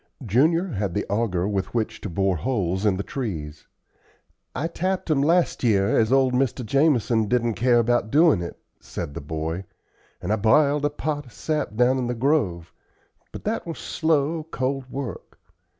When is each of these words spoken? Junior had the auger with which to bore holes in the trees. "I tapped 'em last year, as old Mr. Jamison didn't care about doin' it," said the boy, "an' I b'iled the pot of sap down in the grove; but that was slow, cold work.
Junior 0.25 0.65
had 0.69 0.95
the 0.95 1.05
auger 1.11 1.47
with 1.47 1.75
which 1.75 2.01
to 2.01 2.09
bore 2.09 2.35
holes 2.37 2.87
in 2.87 2.97
the 2.97 3.03
trees. 3.03 3.67
"I 4.55 4.65
tapped 4.67 5.11
'em 5.11 5.21
last 5.21 5.63
year, 5.63 5.95
as 5.95 6.11
old 6.11 6.33
Mr. 6.33 6.65
Jamison 6.65 7.27
didn't 7.27 7.53
care 7.53 7.77
about 7.77 8.09
doin' 8.09 8.41
it," 8.41 8.57
said 8.79 9.13
the 9.13 9.21
boy, 9.21 9.63
"an' 10.19 10.31
I 10.31 10.37
b'iled 10.37 10.81
the 10.81 10.89
pot 10.89 11.27
of 11.27 11.33
sap 11.33 11.75
down 11.75 11.99
in 11.99 12.07
the 12.07 12.15
grove; 12.15 12.73
but 13.31 13.43
that 13.43 13.67
was 13.67 13.77
slow, 13.77 14.41
cold 14.45 14.89
work. 14.89 15.37